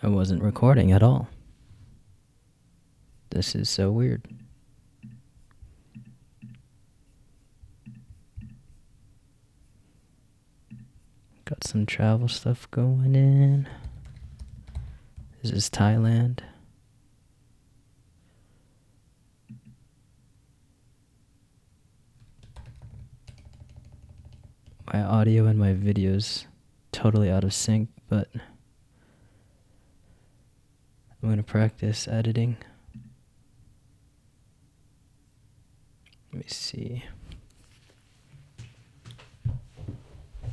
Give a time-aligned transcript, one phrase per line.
[0.00, 1.28] I wasn't recording at all.
[3.30, 4.26] This is so weird.
[11.44, 13.68] Got some travel stuff going in.
[15.42, 16.40] This is Thailand.
[24.92, 26.46] My audio and my videos
[26.92, 28.28] totally out of sync, but
[31.22, 32.56] I'm gonna practice editing.
[36.32, 37.04] Let me see.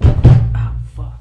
[0.01, 1.19] Oh, fuck.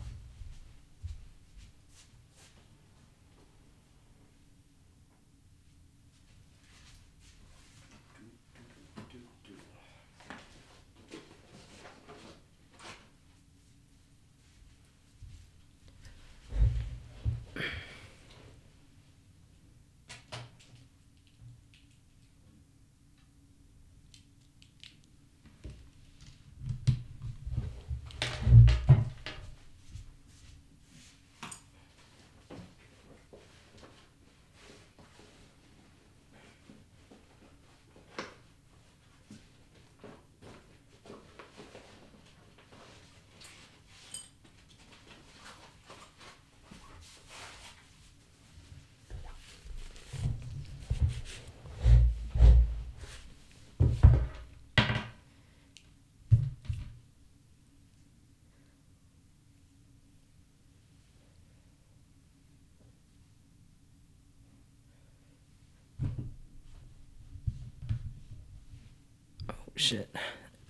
[69.48, 69.54] Oh
[69.84, 70.16] shit.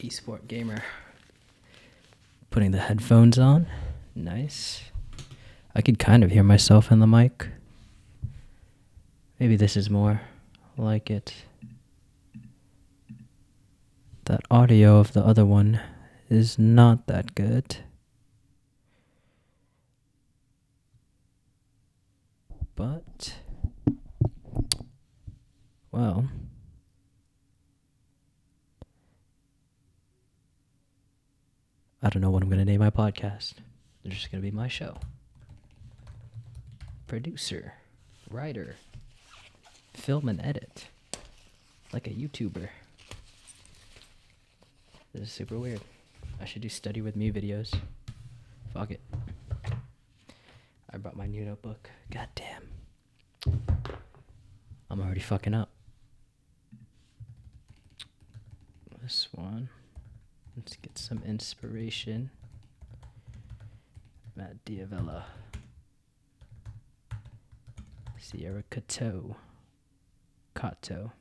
[0.00, 0.82] Esport gamer.
[2.50, 3.68] Putting the headphones on.
[4.16, 4.90] Nice.
[5.72, 7.46] I could kind of hear myself in the mic.
[9.38, 10.20] Maybe this is more
[10.76, 11.32] like it.
[14.24, 15.80] That audio of the other one
[16.28, 17.76] is not that good.
[22.74, 23.36] But,
[25.92, 26.28] well,
[32.04, 33.54] I don't know what I'm going to name my podcast.
[34.04, 34.98] It's just going to be my show.
[37.06, 37.72] Producer,
[38.30, 38.76] writer,
[39.94, 40.88] film and edit.
[41.94, 42.68] Like a YouTuber.
[45.14, 45.80] This is super weird.
[46.42, 47.74] I should do study with me videos.
[48.74, 49.00] Fuck it.
[50.90, 51.88] I brought my new notebook.
[52.10, 53.62] God damn.
[54.90, 55.70] I'm already fucking up.
[59.00, 59.70] This one.
[60.56, 62.30] Let's get some inspiration.
[64.36, 65.24] Matt D'Avella.
[68.18, 69.36] Sierra Cato.
[70.54, 71.12] Cato.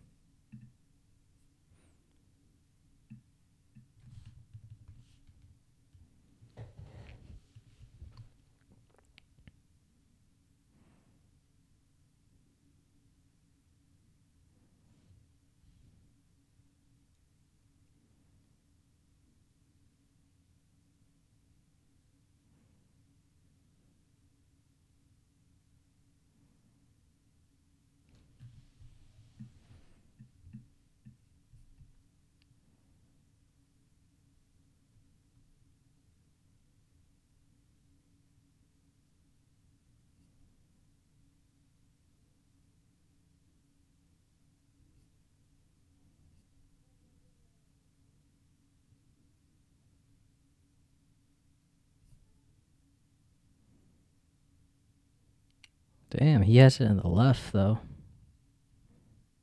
[56.16, 57.80] Damn, he has it in the left though.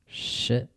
[0.06, 0.69] Shit.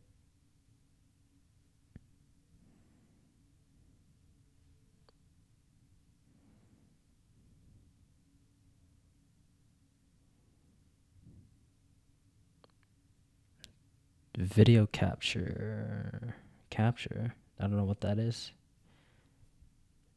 [14.35, 16.35] Video capture.
[16.71, 17.35] Capture.
[17.59, 18.51] I don't know what that is.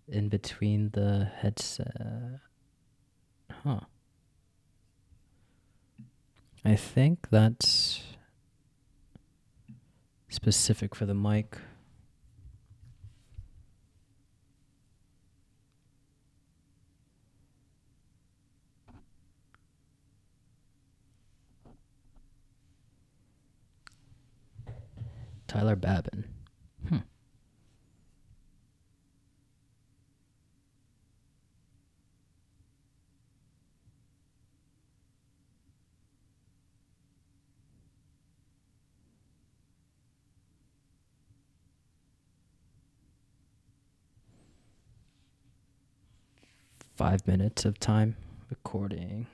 [0.09, 2.41] In between the headset.
[3.63, 3.81] Huh.
[6.67, 8.03] I think that's
[10.29, 11.59] specific for the mic.
[25.47, 26.25] Tyler Babin.
[26.89, 26.97] Hmm.
[46.97, 48.17] Five minutes of time
[48.49, 49.27] recording.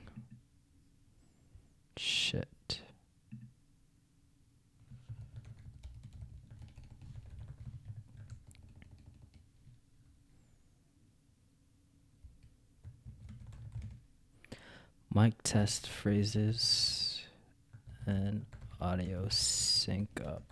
[1.95, 2.81] Shit.
[15.13, 17.21] Mic test phrases
[18.05, 18.45] and
[18.81, 20.43] audio sync up.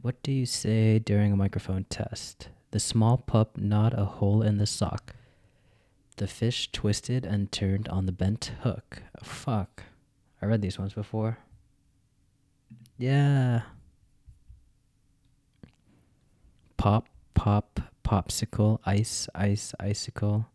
[0.00, 2.48] What do you say during a microphone test?
[2.70, 5.14] The small pup gnawed a hole in the sock.
[6.16, 9.02] The fish twisted and turned on the bent hook.
[9.22, 9.84] fuck.
[10.40, 11.38] I read these ones before.
[12.96, 13.62] Yeah.
[16.76, 20.46] Pop, pop, popsicle, ice, ice, icicle.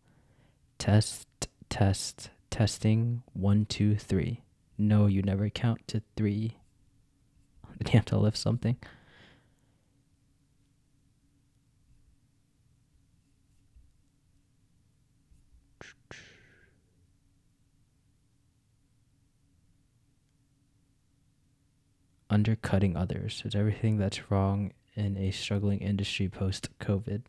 [0.78, 3.22] Test, test, testing.
[3.34, 4.42] One, two, three.
[4.78, 6.56] No, you never count to three.
[7.78, 8.76] Did you have to lift something?
[22.34, 23.42] Undercutting others.
[23.44, 27.22] It's everything that's wrong in a struggling industry post COVID.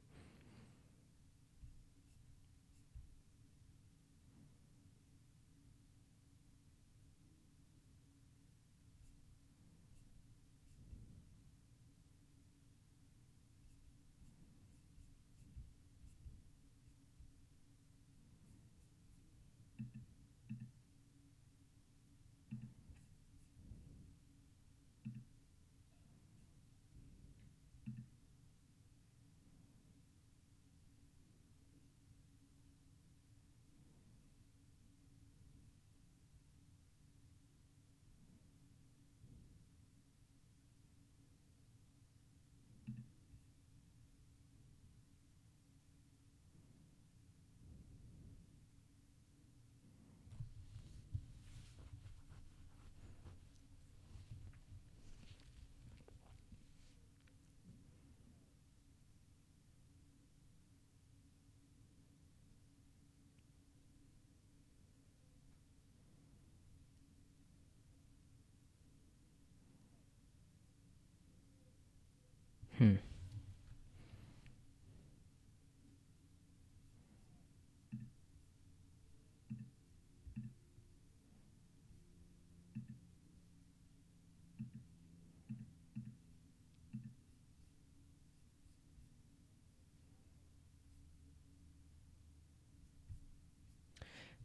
[72.77, 72.95] Hmm.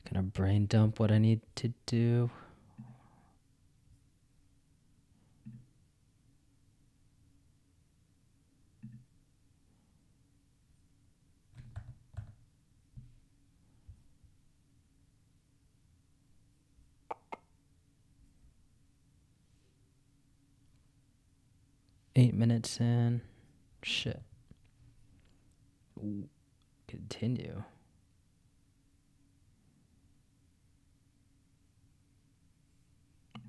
[0.04, 2.30] I brain dump what I need to do?
[22.78, 23.22] Minutes in.
[23.83, 24.23] Shit.
[26.87, 27.62] Continue.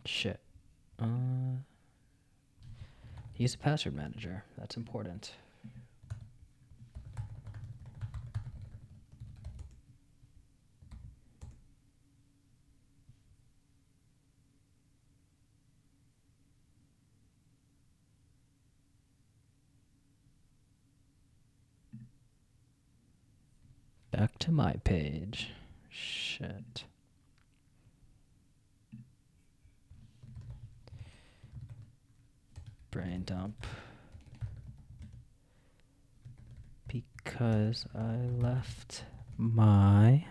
[0.05, 0.39] Shit.
[0.99, 1.59] Uh,
[3.33, 4.43] he's a password manager.
[4.57, 5.33] That's important.
[24.21, 25.49] Back to my page.
[25.89, 26.83] Shit.
[32.91, 33.65] Brain dump.
[36.87, 39.05] Because I left
[39.39, 40.25] my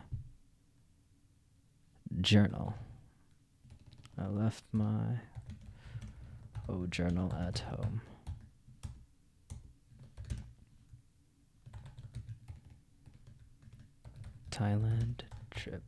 [2.21, 2.75] journal.
[4.17, 5.19] I left my
[6.69, 8.03] O journal at home.
[14.51, 15.83] Thailand trip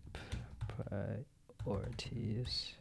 [1.65, 2.75] priorities.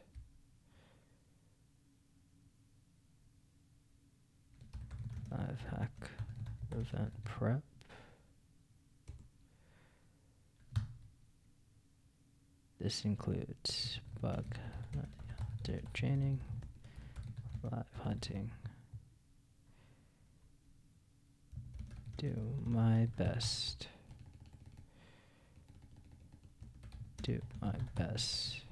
[5.32, 6.10] Live hack
[6.72, 7.64] event prep.
[12.80, 14.46] This includes bug
[15.64, 16.40] dirt training,
[17.64, 18.52] live hunting.
[22.18, 22.36] Do
[22.66, 23.88] my best.
[27.32, 28.71] Do my best.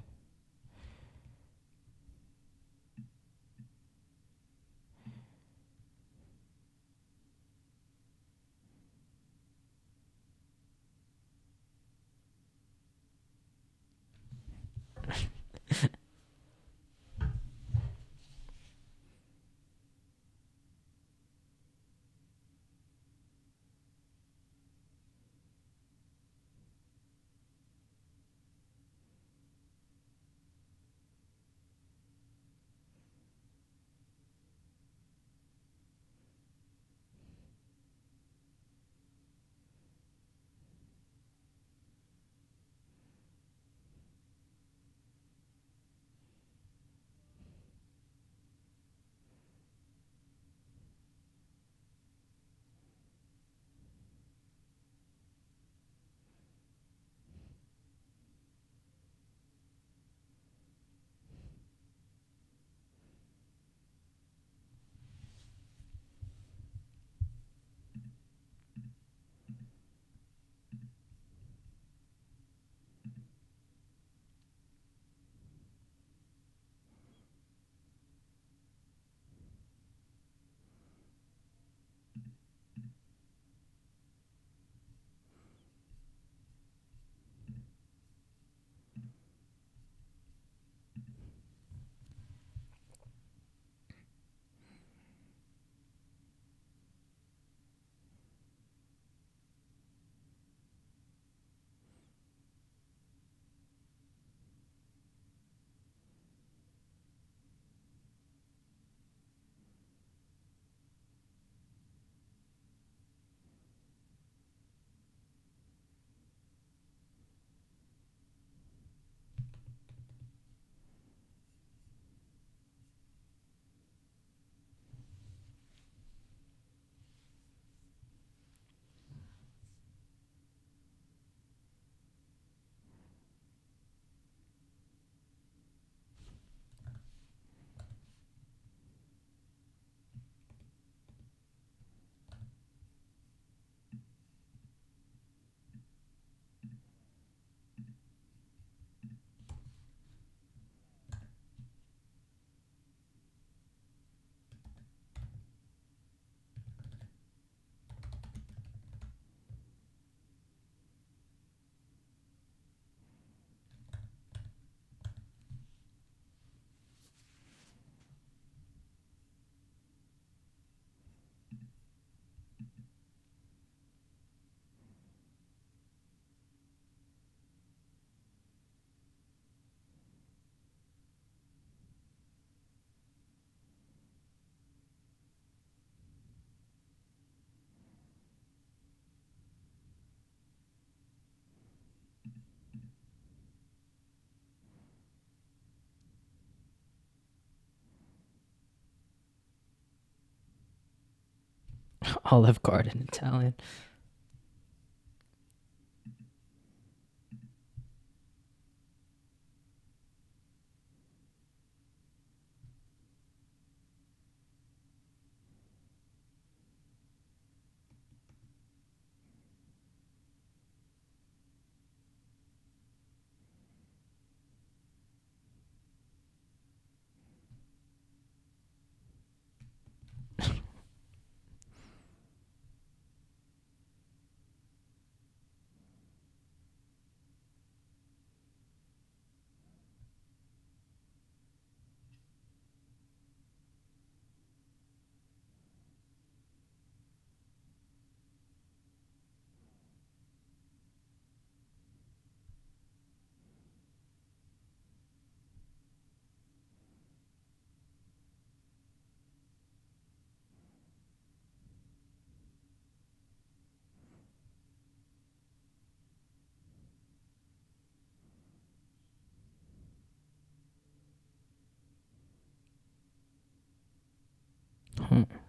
[202.30, 203.54] Olive Garden Italian.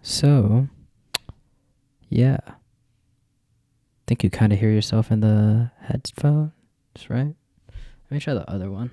[0.01, 0.68] So,
[2.10, 2.40] yeah.
[4.08, 6.51] think you kind of hear yourself in the headphones,
[7.08, 7.34] right?
[7.70, 8.92] Let me try the other one.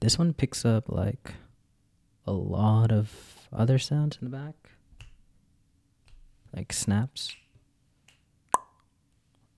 [0.00, 1.34] This one picks up like
[2.26, 4.54] a lot of other sounds in the back,
[6.54, 7.36] like snaps,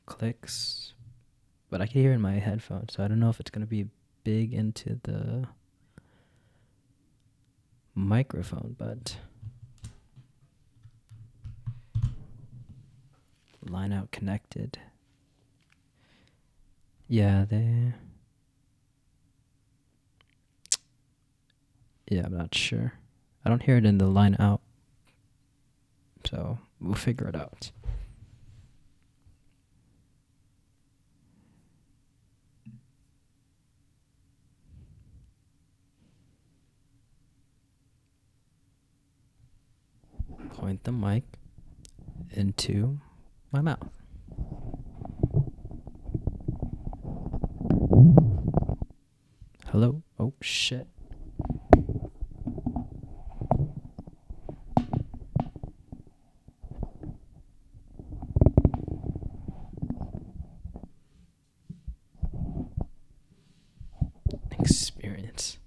[0.06, 0.94] clicks,
[1.68, 3.87] but I can hear in my headphones, so I don't know if it's gonna be
[4.24, 5.48] big into the
[7.94, 9.16] microphone, but
[13.68, 14.78] line out connected.
[17.08, 17.92] Yeah, they.
[22.08, 22.94] Yeah, I'm not sure.
[23.44, 24.60] I don't hear it in the line out.
[26.24, 27.70] So we'll figure it out.
[40.60, 41.24] Point the mic
[42.32, 43.00] into
[43.50, 43.88] my mouth.
[49.68, 50.02] Hello?
[50.18, 50.86] Oh, shit.
[64.58, 65.59] Experience.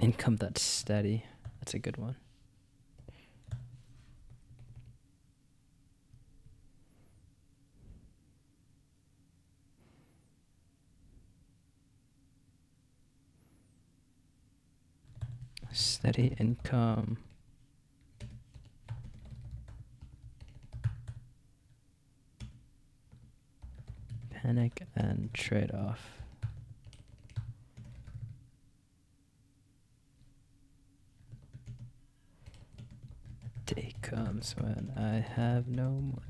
[0.00, 1.24] Income that's steady.
[1.60, 2.16] That's a good one.
[15.72, 17.18] Steady income.
[24.30, 26.19] Panic and trade off.
[33.74, 36.29] Day comes um, when I have no money.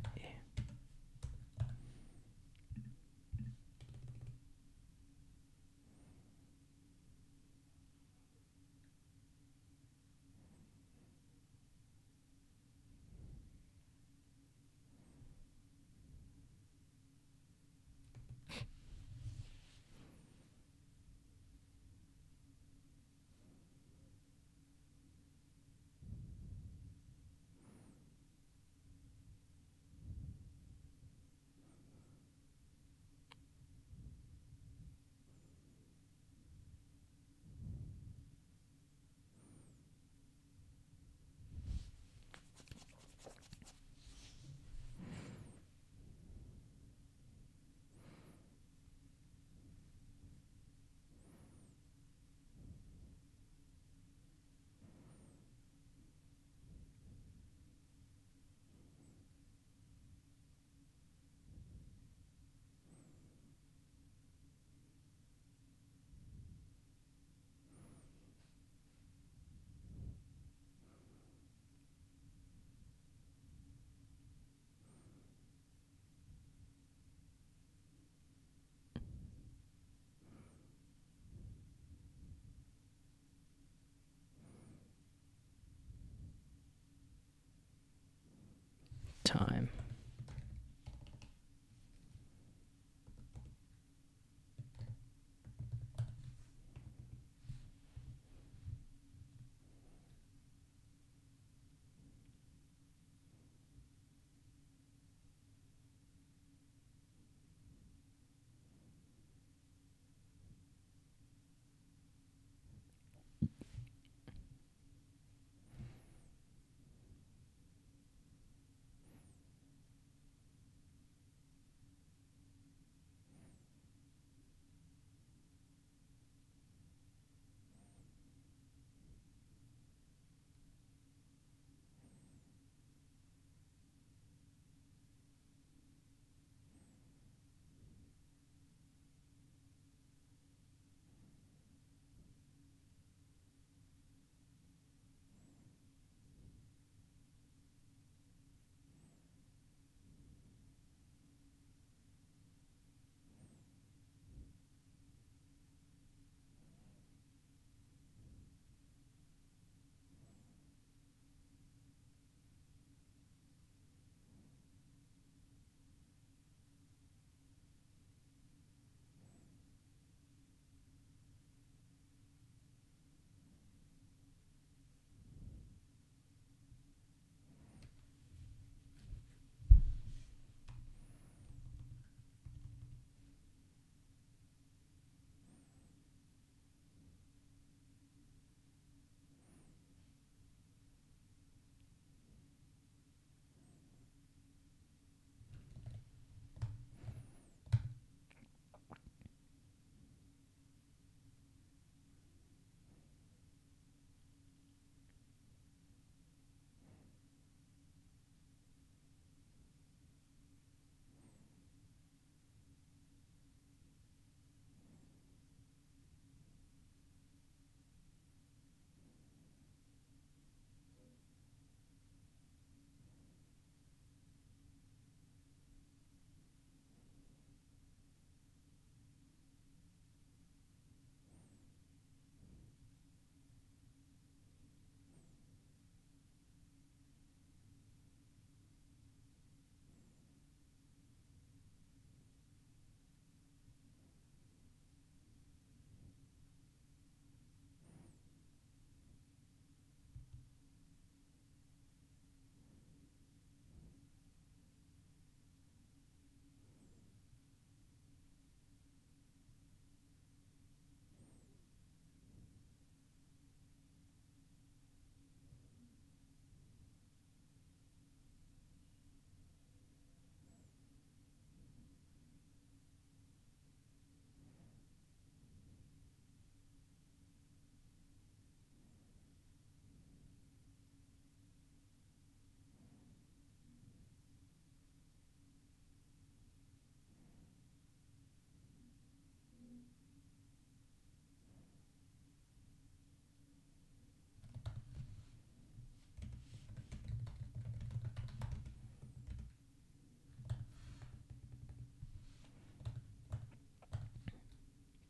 [89.30, 89.70] Time.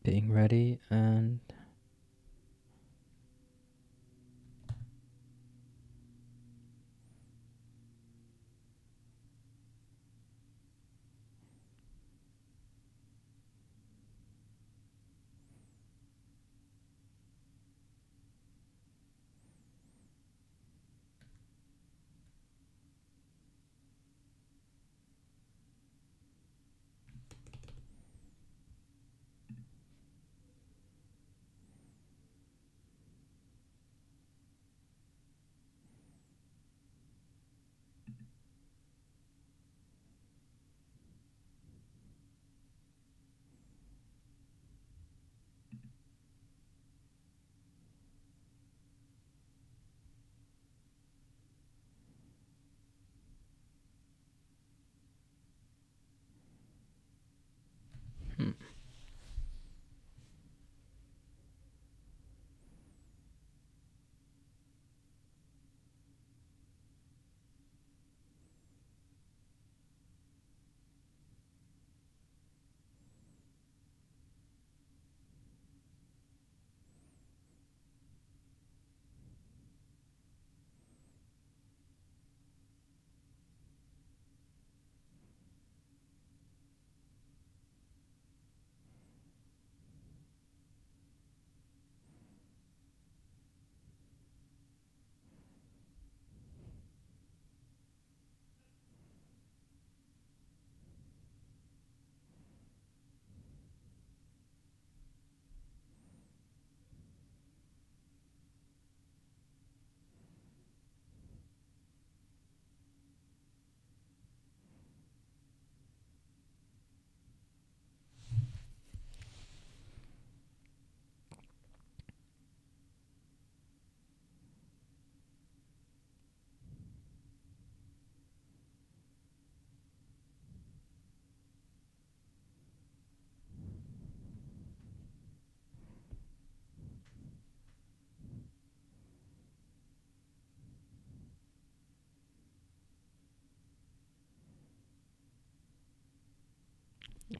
[0.02, 1.40] Being ready and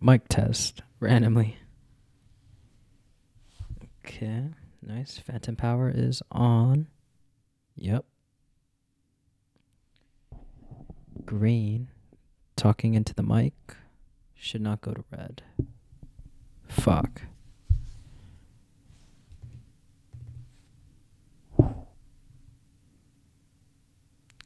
[0.00, 1.57] mic test randomly.
[4.05, 4.44] Okay,
[4.83, 5.18] nice.
[5.18, 6.88] Phantom power is on.
[7.76, 8.05] Yep.
[11.24, 11.88] Green,
[12.57, 13.55] talking into the mic,
[14.35, 15.42] should not go to red.
[16.66, 17.22] Fuck.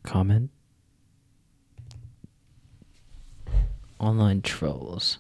[0.03, 0.51] Comment.
[3.99, 5.19] Online trolls.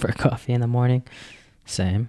[0.00, 1.02] Prefer coffee in the morning.
[1.66, 2.08] Same.